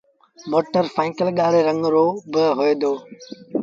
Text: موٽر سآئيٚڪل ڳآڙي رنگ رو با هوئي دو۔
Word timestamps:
موٽر 0.51 0.83
سآئيٚڪل 0.95 1.27
ڳآڙي 1.39 1.61
رنگ 1.67 1.81
رو 1.93 2.05
با 2.31 2.43
هوئي 2.57 2.73
دو۔ 2.81 2.93